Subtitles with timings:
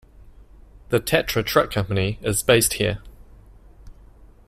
[0.89, 3.03] The Tatra truck company is based here.